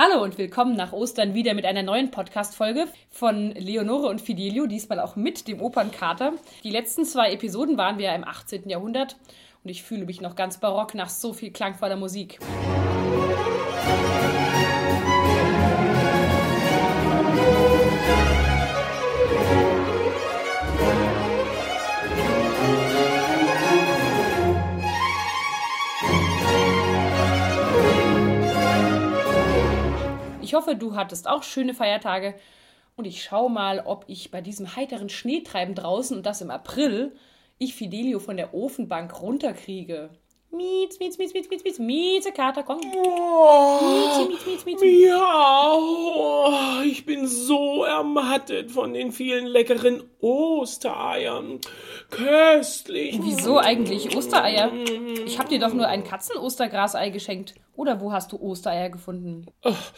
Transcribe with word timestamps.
Hallo 0.00 0.22
und 0.22 0.38
willkommen 0.38 0.76
nach 0.76 0.92
Ostern 0.92 1.34
wieder 1.34 1.54
mit 1.54 1.64
einer 1.64 1.82
neuen 1.82 2.12
Podcast-Folge 2.12 2.86
von 3.10 3.50
Leonore 3.50 4.06
und 4.06 4.20
Fidelio, 4.20 4.68
diesmal 4.68 5.00
auch 5.00 5.16
mit 5.16 5.48
dem 5.48 5.60
Opernkater. 5.60 6.34
Die 6.62 6.70
letzten 6.70 7.04
zwei 7.04 7.32
Episoden 7.32 7.76
waren 7.76 7.98
wir 7.98 8.14
im 8.14 8.22
18. 8.22 8.68
Jahrhundert 8.68 9.16
und 9.64 9.70
ich 9.70 9.82
fühle 9.82 10.06
mich 10.06 10.20
noch 10.20 10.36
ganz 10.36 10.58
barock 10.58 10.94
nach 10.94 11.08
so 11.08 11.32
viel 11.32 11.50
klangvoller 11.50 11.96
Musik. 11.96 12.38
Ich 12.38 14.27
hoffe, 30.58 30.74
du 30.74 30.96
hattest 30.96 31.28
auch 31.28 31.44
schöne 31.44 31.72
Feiertage 31.72 32.34
und 32.96 33.04
ich 33.04 33.22
schaue 33.22 33.48
mal, 33.48 33.80
ob 33.84 34.04
ich 34.08 34.32
bei 34.32 34.40
diesem 34.40 34.74
heiteren 34.74 35.08
Schneetreiben 35.08 35.76
draußen 35.76 36.16
und 36.16 36.26
das 36.26 36.40
im 36.40 36.50
April 36.50 37.14
ich 37.58 37.74
Fidelio 37.74 38.18
von 38.18 38.36
der 38.36 38.54
Ofenbank 38.54 39.20
runterkriege. 39.22 40.10
Mietz, 40.50 40.98
mietz, 40.98 41.18
mietz, 41.18 41.34
mietz, 41.34 41.50
mietz, 41.50 41.62
mietz, 41.62 41.78
mietze, 41.78 42.32
Kater, 42.32 42.62
komm. 42.62 42.80
Oh, 42.96 43.80
mietz, 43.82 44.46
mietz, 44.46 44.64
mietz, 44.64 44.80
mietz. 44.80 45.06
Ja, 45.06 45.74
oh, 45.76 46.82
ich 46.86 47.04
bin 47.04 47.26
so 47.26 47.84
ermattet 47.84 48.70
von 48.70 48.94
den 48.94 49.12
vielen 49.12 49.46
leckeren 49.46 50.02
Ostereiern. 50.20 51.60
Köstlich. 52.10 53.18
Wieso 53.22 53.58
eigentlich 53.58 54.16
Ostereier? 54.16 54.72
Ich 55.26 55.38
habe 55.38 55.50
dir 55.50 55.58
doch 55.58 55.74
nur 55.74 55.86
ein 55.86 56.02
Katzen-Ostergrasei 56.02 57.10
geschenkt. 57.10 57.54
Oder 57.76 58.00
wo 58.00 58.10
hast 58.10 58.32
du 58.32 58.40
Ostereier 58.40 58.88
gefunden? 58.88 59.46
Ach, 59.62 59.92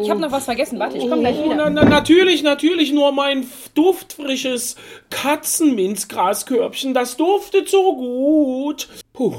ich 0.00 0.08
habe 0.08 0.20
noch 0.20 0.32
was 0.32 0.46
vergessen. 0.46 0.78
Warte, 0.78 0.96
ich 0.96 1.08
komme 1.08 1.20
gleich 1.20 1.44
wieder. 1.44 1.56
Na, 1.56 1.68
na, 1.68 1.84
natürlich, 1.84 2.42
natürlich 2.42 2.92
nur 2.92 3.12
mein 3.12 3.46
duftfrisches 3.74 4.76
Katzenminzgraskörbchen. 5.10 6.94
Das 6.94 7.18
duftet 7.18 7.68
so 7.68 7.96
gut. 7.96 8.88
Puh, 9.12 9.34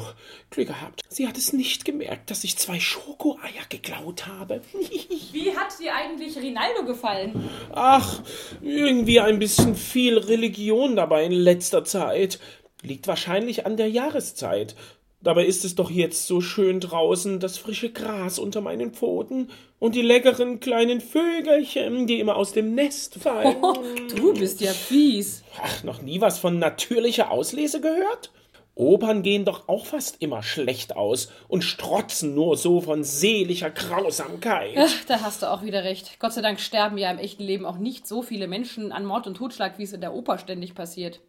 Glück 0.52 0.68
gehabt. 0.68 1.02
Sie 1.10 1.28
hat 1.28 1.38
es 1.38 1.52
nicht 1.52 1.84
gemerkt, 1.84 2.30
dass 2.30 2.44
ich 2.44 2.58
zwei 2.58 2.80
Schokoeier 2.80 3.66
geklaut 3.70 4.28
habe. 4.28 4.62
Wie 5.32 5.56
hat 5.56 5.80
dir 5.80 5.96
eigentlich 5.96 6.38
Rinaldo 6.38 6.86
gefallen? 6.86 7.50
Ach, 7.72 8.22
irgendwie 8.62 9.20
ein 9.20 9.40
bisschen 9.40 9.76
viel 9.76 10.20
Religion 10.20 10.96
dabei 10.96 11.26
in 11.26 11.32
letzter 11.32 11.84
Zeit. 11.84 12.40
Liegt 12.84 13.08
wahrscheinlich 13.08 13.66
an 13.66 13.78
der 13.78 13.90
Jahreszeit. 13.90 14.76
Dabei 15.22 15.46
ist 15.46 15.64
es 15.64 15.74
doch 15.74 15.90
jetzt 15.90 16.28
so 16.28 16.42
schön 16.42 16.82
draußen, 16.82 17.40
das 17.40 17.58
frische 17.58 17.92
Gras 17.92 18.40
unter 18.40 18.60
meinen 18.60 18.92
Pfoten 18.92 19.50
und 19.80 19.96
die 19.96 20.02
leckeren 20.02 20.60
kleinen 20.60 21.00
Vögelchen, 21.00 22.08
die 22.08 22.20
immer 22.20 22.36
aus 22.36 22.52
dem 22.52 22.76
Nest 22.76 23.16
fallen. 23.16 23.56
Oh, 23.62 23.74
du 24.16 24.34
bist 24.34 24.60
ja 24.60 24.74
fies. 24.74 25.44
Ach, 25.64 25.84
noch 25.84 26.02
nie 26.02 26.20
was 26.20 26.40
von 26.40 26.60
natürlicher 26.60 27.32
Auslese 27.32 27.80
gehört? 27.80 28.32
Opern 28.76 29.22
gehen 29.22 29.46
doch 29.46 29.68
auch 29.68 29.86
fast 29.86 30.22
immer 30.22 30.42
schlecht 30.42 30.96
aus 30.96 31.32
und 31.48 31.64
strotzen 31.64 32.34
nur 32.34 32.58
so 32.58 32.82
von 32.82 33.04
seelischer 33.04 33.70
Grausamkeit. 33.70 34.76
Ach, 34.78 35.06
da 35.08 35.22
hast 35.22 35.44
du 35.44 35.52
auch 35.52 35.62
wieder 35.62 35.84
recht. 35.84 36.20
Gott 36.20 36.34
sei 36.34 36.42
Dank 36.42 36.60
sterben 36.60 36.98
ja 36.98 37.12
im 37.12 37.20
echten 37.20 37.44
Leben 37.44 37.66
auch 37.66 37.78
nicht 37.78 38.08
so 38.08 38.24
viele 38.24 38.48
Menschen 38.48 38.92
an 38.92 39.06
Mord 39.06 39.28
und 39.28 39.36
Totschlag, 39.36 39.78
wie 39.78 39.84
es 39.84 39.94
in 39.94 40.02
der 40.02 40.16
Oper 40.16 40.40
ständig 40.40 40.74
passiert. 40.74 41.20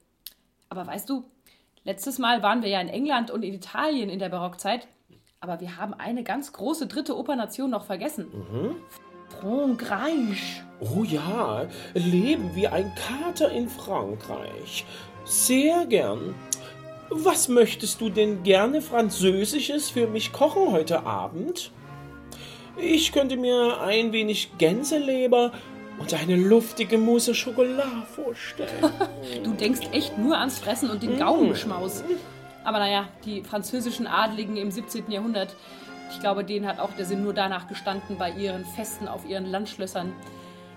Aber 0.70 0.86
weißt 0.86 1.08
du, 1.10 1.24
letztes 1.84 2.18
Mal 2.18 2.42
waren 2.42 2.62
wir 2.62 2.70
ja 2.70 2.80
in 2.80 2.88
England 2.88 3.30
und 3.30 3.42
in 3.42 3.52
Italien 3.52 4.08
in 4.08 4.18
der 4.18 4.30
Barockzeit, 4.30 4.88
aber 5.40 5.60
wir 5.60 5.76
haben 5.76 5.92
eine 5.92 6.24
ganz 6.24 6.54
große 6.54 6.86
dritte 6.86 7.14
Opernation 7.14 7.70
noch 7.70 7.84
vergessen. 7.84 8.28
Mhm. 8.32 8.76
Frankreich. 9.40 10.62
Oh 10.80 11.04
ja, 11.04 11.66
leben 11.92 12.54
wie 12.54 12.68
ein 12.68 12.90
Kater 12.94 13.50
in 13.50 13.68
Frankreich. 13.68 14.86
Sehr 15.24 15.84
gern. 15.86 16.34
Was 17.10 17.48
möchtest 17.48 18.00
du 18.00 18.08
denn 18.08 18.42
gerne 18.42 18.80
Französisches 18.80 19.90
für 19.90 20.06
mich 20.06 20.32
kochen 20.32 20.72
heute 20.72 21.04
Abend? 21.04 21.70
Ich 22.76 23.12
könnte 23.12 23.36
mir 23.36 23.80
ein 23.80 24.12
wenig 24.12 24.58
Gänseleber 24.58 25.52
und 25.98 26.12
eine 26.14 26.36
luftige 26.36 26.98
Mousse 26.98 27.34
Schokolade 27.34 28.06
vorstellen. 28.14 28.90
du 29.44 29.52
denkst 29.52 29.88
echt 29.92 30.18
nur 30.18 30.36
ans 30.38 30.58
Fressen 30.58 30.90
und 30.90 31.02
den 31.02 31.18
Gaumenschmaus. 31.18 32.02
Aber 32.64 32.78
naja, 32.78 33.08
die 33.24 33.42
französischen 33.42 34.06
Adligen 34.06 34.56
im 34.56 34.70
17. 34.70 35.10
Jahrhundert, 35.10 35.54
ich 36.10 36.20
glaube, 36.20 36.42
denen 36.42 36.66
hat 36.66 36.80
auch 36.80 36.92
der 36.92 37.04
Sinn 37.04 37.22
nur 37.22 37.34
danach 37.34 37.68
gestanden 37.68 38.16
bei 38.18 38.30
ihren 38.30 38.64
Festen 38.64 39.06
auf 39.06 39.28
ihren 39.28 39.46
Landschlössern. 39.46 40.12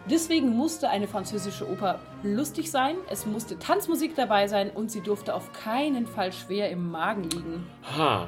Deswegen 0.09 0.55
musste 0.55 0.89
eine 0.89 1.07
französische 1.07 1.69
Oper 1.69 1.99
lustig 2.23 2.71
sein, 2.71 2.95
es 3.09 3.25
musste 3.25 3.59
Tanzmusik 3.59 4.15
dabei 4.15 4.47
sein 4.47 4.69
und 4.69 4.89
sie 4.89 5.01
durfte 5.01 5.35
auf 5.35 5.51
keinen 5.51 6.07
Fall 6.07 6.31
schwer 6.31 6.69
im 6.69 6.89
Magen 6.89 7.23
liegen. 7.23 7.67
Ha, 7.97 8.27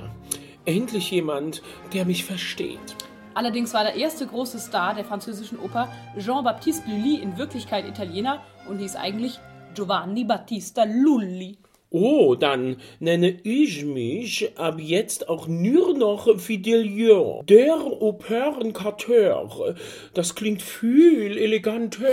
endlich 0.65 1.09
jemand, 1.11 1.61
der 1.93 2.03
mich 2.03 2.25
versteht. 2.25 2.95
Allerdings 3.33 3.73
war 3.73 3.85
der 3.85 3.95
erste 3.95 4.27
große 4.27 4.59
Star 4.59 4.93
der 4.93 5.05
französischen 5.05 5.57
Oper 5.57 5.87
Jean-Baptiste 6.17 6.89
Lully 6.89 7.15
in 7.15 7.37
Wirklichkeit 7.37 7.87
Italiener 7.87 8.43
und 8.67 8.79
hieß 8.79 8.97
eigentlich 8.97 9.39
Giovanni 9.73 10.25
Battista 10.25 10.83
Lully. 10.83 11.59
Oh, 11.91 12.35
dann 12.35 12.77
nenne 12.99 13.31
ich 13.43 13.83
mich 13.83 14.55
ab 14.59 14.79
jetzt 14.79 15.27
auch 15.27 15.47
nur 15.47 15.97
noch 15.97 16.37
Fidelio, 16.39 17.41
der 17.49 17.83
Opernkateur. 17.83 19.75
Das 20.13 20.35
klingt 20.35 20.61
viel 20.61 21.35
eleganter. 21.35 22.05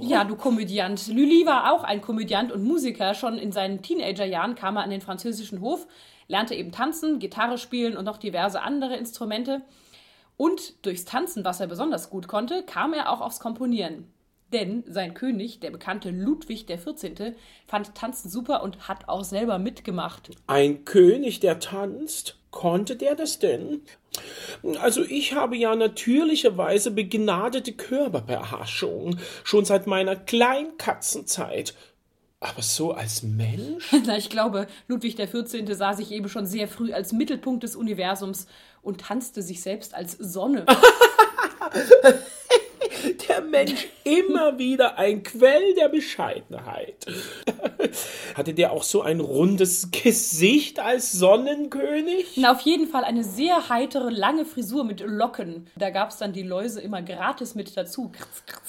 Ja, 0.00 0.22
du 0.22 0.36
Komödiant. 0.36 1.08
Lully 1.08 1.44
war 1.44 1.72
auch 1.72 1.82
ein 1.82 2.02
Komödiant 2.02 2.52
und 2.52 2.62
Musiker. 2.62 3.14
Schon 3.14 3.36
in 3.36 3.50
seinen 3.50 3.82
Teenagerjahren 3.82 4.54
kam 4.54 4.76
er 4.76 4.84
an 4.84 4.90
den 4.90 5.00
französischen 5.00 5.60
Hof, 5.60 5.88
lernte 6.28 6.54
eben 6.54 6.70
tanzen, 6.70 7.18
Gitarre 7.18 7.58
spielen 7.58 7.96
und 7.96 8.04
noch 8.04 8.18
diverse 8.18 8.62
andere 8.62 8.96
Instrumente. 8.96 9.62
Und 10.36 10.86
durchs 10.86 11.04
Tanzen, 11.04 11.44
was 11.44 11.58
er 11.58 11.66
besonders 11.66 12.10
gut 12.10 12.28
konnte, 12.28 12.62
kam 12.62 12.92
er 12.92 13.10
auch 13.10 13.20
aufs 13.20 13.40
Komponieren. 13.40 14.06
Denn 14.52 14.84
sein 14.86 15.14
König, 15.14 15.58
der 15.60 15.70
bekannte 15.70 16.10
Ludwig 16.10 16.66
XIV., 16.66 17.34
fand 17.66 17.94
Tanzen 17.94 18.30
super 18.30 18.62
und 18.62 18.88
hat 18.88 19.08
auch 19.08 19.24
selber 19.24 19.58
mitgemacht. 19.58 20.30
Ein 20.46 20.84
König, 20.84 21.40
der 21.40 21.58
tanzt? 21.58 22.38
Konnte 22.52 22.96
der 22.96 23.16
das 23.16 23.38
denn? 23.38 23.82
Also 24.80 25.02
ich 25.02 25.34
habe 25.34 25.56
ja 25.56 25.74
natürlicherweise 25.74 26.90
begnadete 26.90 27.72
Körperbeherrschung, 27.72 29.18
schon 29.44 29.64
seit 29.64 29.86
meiner 29.86 30.16
Kleinkatzenzeit. 30.16 31.74
Aber 32.40 32.62
so 32.62 32.92
als 32.92 33.22
Mensch? 33.22 33.92
Na, 34.06 34.16
ich 34.16 34.30
glaube, 34.30 34.68
Ludwig 34.88 35.16
XIV. 35.16 35.64
sah 35.74 35.94
sich 35.94 36.12
eben 36.12 36.28
schon 36.28 36.46
sehr 36.46 36.68
früh 36.68 36.92
als 36.92 37.12
Mittelpunkt 37.12 37.62
des 37.62 37.76
Universums 37.76 38.46
und 38.82 39.00
tanzte 39.00 39.42
sich 39.42 39.60
selbst 39.60 39.94
als 39.94 40.12
Sonne. 40.12 40.64
der 43.28 43.42
Mensch 43.42 43.88
immer 44.04 44.58
wieder 44.58 44.98
ein 44.98 45.22
Quell 45.22 45.74
der 45.74 45.88
Bescheidenheit. 45.88 47.06
Hatte 48.34 48.54
der 48.54 48.72
auch 48.72 48.82
so 48.82 49.02
ein 49.02 49.20
rundes 49.20 49.90
Gesicht 49.90 50.78
als 50.78 51.12
Sonnenkönig? 51.12 52.36
Na, 52.36 52.52
auf 52.52 52.60
jeden 52.60 52.86
Fall 52.86 53.04
eine 53.04 53.24
sehr 53.24 53.68
heitere, 53.68 54.10
lange 54.10 54.44
Frisur 54.44 54.84
mit 54.84 55.00
Locken. 55.00 55.68
Da 55.76 55.90
gab 55.90 56.10
es 56.10 56.18
dann 56.18 56.32
die 56.32 56.42
Läuse 56.42 56.80
immer 56.80 57.02
gratis 57.02 57.54
mit 57.54 57.76
dazu. 57.76 58.12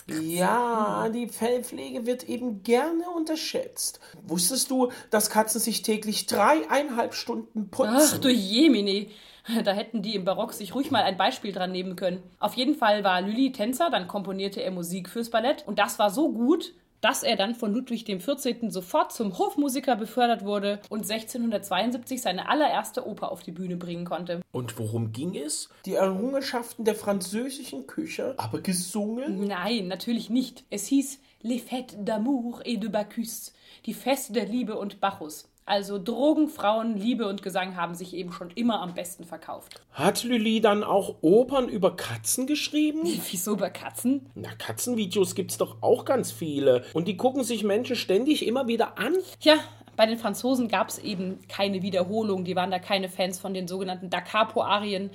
Ja, 0.08 1.10
die 1.10 1.28
Fellpflege 1.28 2.06
wird 2.06 2.24
eben 2.24 2.64
gerne 2.64 3.10
unterschätzt. 3.16 4.00
Wusstest 4.24 4.72
du, 4.72 4.92
dass 5.10 5.30
Katzen 5.30 5.60
sich 5.60 5.82
täglich 5.82 6.26
dreieinhalb 6.28 7.14
Stunden 7.14 7.70
putzen? 7.70 7.98
Ach 7.98 8.18
du 8.20 8.30
Jemini. 8.30 9.12
Da 9.64 9.72
hätten 9.72 10.02
die 10.02 10.16
im 10.16 10.26
Barock 10.26 10.54
sich 10.54 10.76
ruhig 10.76 10.92
mal 10.92 11.04
ein 11.04 11.18
Beispiel 11.18 11.52
dran 11.52 11.72
nehmen 11.72 11.96
können. 11.96 12.24
Auf 12.40 12.56
jeden 12.56 12.76
Fall 12.76 13.04
war 13.04 13.22
Lully 13.22 13.52
Tänzer, 13.52 13.90
dann 13.90 14.08
komponierte 14.08 14.62
er 14.62 14.72
Musik 14.72 15.10
fürs 15.10 15.30
Ballett 15.30 15.66
und 15.68 15.80
das 15.80 16.00
war 16.00 16.10
so 16.10 16.32
gut, 16.32 16.74
dass 17.02 17.24
er 17.24 17.36
dann 17.36 17.56
von 17.56 17.74
Ludwig 17.74 18.06
XIV. 18.06 18.70
sofort 18.70 19.14
zum 19.14 19.38
Hofmusiker 19.38 19.96
befördert 19.96 20.44
wurde 20.44 20.80
und 20.90 21.10
1672 21.10 22.22
seine 22.22 22.50
allererste 22.50 23.08
Oper 23.08 23.32
auf 23.32 23.44
die 23.44 23.52
Bühne 23.52 23.78
bringen 23.78 24.06
konnte. 24.06 24.42
Und 24.52 24.78
worum 24.80 25.12
ging 25.12 25.36
es? 25.36 25.70
Die 25.86 25.94
Errungenschaften 25.94 26.86
der 26.86 26.96
französischen 26.96 27.88
Küche, 27.88 28.34
aber 28.38 28.62
gesungen? 28.62 29.46
Nein, 29.48 29.88
natürlich 29.88 30.30
nicht. 30.30 30.64
Es 30.70 30.88
hieß 30.88 31.20
Les 31.44 31.60
Fêtes 31.60 32.04
d'amour 32.04 32.62
et 32.66 32.78
de 32.78 32.88
Bacchus, 32.88 33.54
die 33.86 33.94
Feste 33.94 34.34
der 34.34 34.46
Liebe 34.46 34.78
und 34.78 35.00
Bacchus. 35.00 35.48
Also 35.68 36.00
Drogen, 36.00 36.48
Frauen, 36.48 36.96
Liebe 36.96 37.28
und 37.28 37.44
Gesang 37.44 37.76
haben 37.76 37.94
sich 37.94 38.14
eben 38.14 38.32
schon 38.32 38.52
immer 38.52 38.82
am 38.82 38.94
besten 38.94 39.26
verkauft. 39.26 39.82
Hat 39.92 40.24
Lully 40.24 40.62
dann 40.62 40.82
auch 40.82 41.16
Opern 41.22 41.68
über 41.68 41.98
Katzen 41.98 42.48
geschrieben? 42.48 43.02
Wieso 43.30 43.52
über 43.52 43.70
Katzen? 43.70 44.30
Na, 44.34 44.50
Katzenvideos 44.58 45.36
gibt's 45.36 45.58
doch 45.58 45.82
auch 45.82 46.06
ganz 46.06 46.32
viele. 46.32 46.86
Und 46.94 47.10
die 47.10 47.18
gucken 47.18 47.44
sich 47.44 47.66
Menschen 47.66 47.98
ständig 47.98 48.48
immer 48.48 48.68
wieder 48.68 48.98
an. 48.98 49.14
Ja, 49.42 49.58
Bei 49.98 50.06
den 50.06 50.20
Franzosen 50.20 50.68
gab 50.68 50.90
es 50.90 51.00
eben 51.00 51.40
keine 51.50 51.82
Wiederholung, 51.82 52.44
die 52.44 52.56
waren 52.56 52.70
da 52.70 52.78
keine 52.78 53.10
Fans 53.10 53.40
von 53.40 53.56
den 53.56 53.68
sogenannten 53.68 54.12
Da 54.12 54.22
Capo-Arien. 54.22 55.10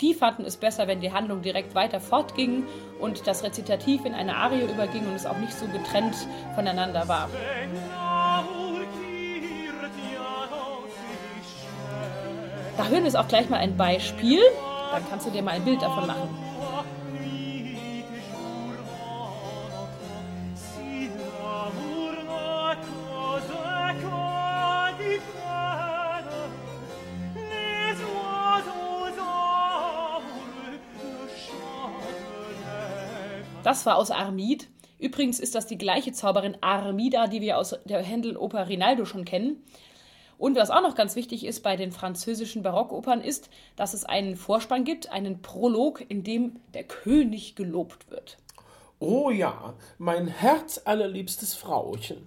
Die 0.00 0.14
fanden 0.14 0.44
es 0.44 0.56
besser, 0.56 0.86
wenn 0.86 1.00
die 1.00 1.12
Handlung 1.12 1.42
direkt 1.42 1.74
weiter 1.74 1.98
fortging 1.98 2.62
und 3.00 3.26
das 3.26 3.42
Rezitativ 3.42 4.04
in 4.04 4.14
eine 4.14 4.36
Arie 4.36 4.62
überging 4.62 5.08
und 5.08 5.14
es 5.14 5.26
auch 5.26 5.38
nicht 5.38 5.52
so 5.52 5.66
getrennt 5.66 6.14
voneinander 6.54 7.08
war. 7.08 7.28
Da 12.76 12.86
hören 12.86 13.02
wir 13.02 13.08
es 13.08 13.16
auch 13.16 13.26
gleich 13.26 13.50
mal 13.50 13.58
ein 13.58 13.76
Beispiel. 13.76 14.38
Dann 14.92 15.02
kannst 15.10 15.26
du 15.26 15.32
dir 15.32 15.42
mal 15.42 15.50
ein 15.50 15.64
Bild 15.64 15.82
davon 15.82 16.06
machen. 16.06 16.47
Das 33.68 33.84
war 33.84 33.96
aus 33.96 34.10
Armid. 34.10 34.66
Übrigens 34.98 35.38
ist 35.38 35.54
das 35.54 35.66
die 35.66 35.76
gleiche 35.76 36.12
Zauberin 36.12 36.56
Armida, 36.62 37.26
die 37.26 37.42
wir 37.42 37.58
aus 37.58 37.76
der 37.84 38.02
Händel-Oper 38.02 38.66
Rinaldo 38.66 39.04
schon 39.04 39.26
kennen. 39.26 39.62
Und 40.38 40.56
was 40.56 40.70
auch 40.70 40.80
noch 40.80 40.94
ganz 40.94 41.16
wichtig 41.16 41.44
ist 41.44 41.62
bei 41.62 41.76
den 41.76 41.92
französischen 41.92 42.62
Barockopern 42.62 43.20
ist, 43.20 43.50
dass 43.76 43.92
es 43.92 44.06
einen 44.06 44.36
Vorspann 44.36 44.84
gibt, 44.84 45.12
einen 45.12 45.42
Prolog, 45.42 46.02
in 46.08 46.24
dem 46.24 46.60
der 46.72 46.84
König 46.84 47.56
gelobt 47.56 48.10
wird. 48.10 48.38
Oh 49.00 49.28
ja, 49.28 49.74
mein 49.98 50.28
herzallerliebstes 50.28 51.54
Frauchen. 51.54 52.26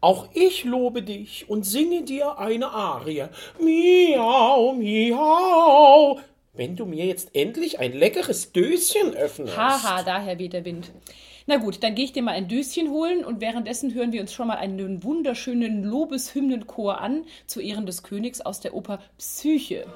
Auch 0.00 0.28
ich 0.32 0.64
lobe 0.64 1.02
dich 1.02 1.50
und 1.50 1.64
singe 1.64 2.04
dir 2.04 2.38
eine 2.38 2.70
Arie. 2.70 3.26
Miau, 3.60 4.72
miau. 4.72 6.18
Wenn 6.54 6.76
du 6.76 6.84
mir 6.84 7.06
jetzt 7.06 7.34
endlich 7.34 7.78
ein 7.78 7.94
leckeres 7.94 8.52
Döschen 8.52 9.14
öffnest. 9.14 9.56
Haha, 9.56 10.02
daher 10.02 10.38
weht 10.38 10.52
der 10.52 10.66
Wind. 10.66 10.90
Na 11.46 11.56
gut, 11.56 11.82
dann 11.82 11.94
gehe 11.94 12.04
ich 12.04 12.12
dir 12.12 12.22
mal 12.22 12.32
ein 12.32 12.46
Döschen 12.46 12.90
holen 12.90 13.24
und 13.24 13.40
währenddessen 13.40 13.94
hören 13.94 14.12
wir 14.12 14.20
uns 14.20 14.34
schon 14.34 14.48
mal 14.48 14.58
einen 14.58 15.02
wunderschönen 15.02 15.82
Lobeshymnenchor 15.82 17.00
an 17.00 17.24
zu 17.46 17.62
Ehren 17.62 17.86
des 17.86 18.02
Königs 18.02 18.42
aus 18.42 18.60
der 18.60 18.74
Oper 18.74 19.00
Psyche. 19.16 19.86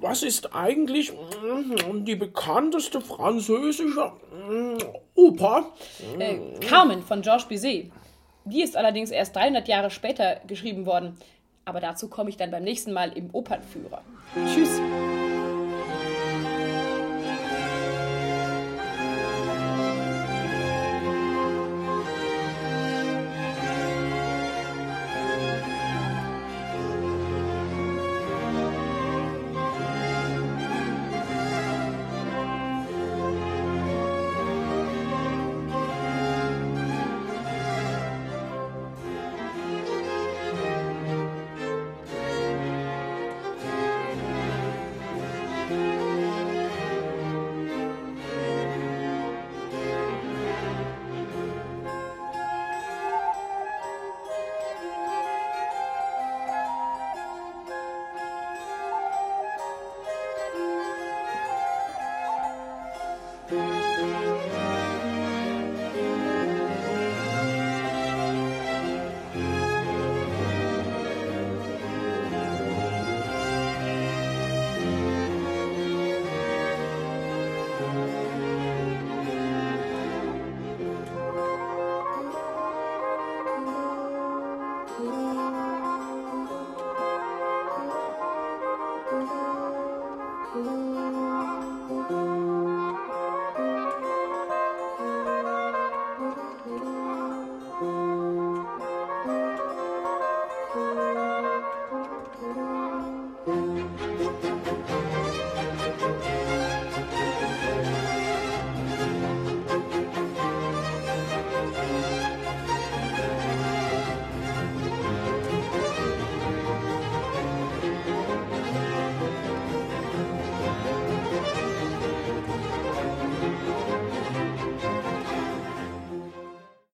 Was 0.00 0.22
ist 0.22 0.54
eigentlich 0.54 1.12
die 1.94 2.16
bekannteste 2.16 3.00
französische 3.00 4.12
Oper? 5.14 5.66
Äh, 6.18 6.38
Carmen 6.60 7.02
von 7.02 7.22
Georges 7.22 7.46
Bizet. 7.46 7.90
Die 8.44 8.62
ist 8.62 8.76
allerdings 8.76 9.10
erst 9.10 9.36
300 9.36 9.68
Jahre 9.68 9.90
später 9.90 10.40
geschrieben 10.46 10.86
worden. 10.86 11.16
Aber 11.64 11.80
dazu 11.80 12.08
komme 12.08 12.30
ich 12.30 12.36
dann 12.36 12.50
beim 12.50 12.64
nächsten 12.64 12.92
Mal 12.92 13.12
im 13.12 13.30
Opernführer. 13.32 14.02
Tschüss. 14.52 14.80